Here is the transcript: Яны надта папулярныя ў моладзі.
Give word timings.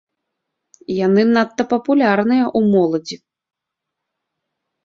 Яны 1.05 1.21
надта 1.33 1.63
папулярныя 1.75 2.45
ў 2.57 2.73
моладзі. 2.73 3.17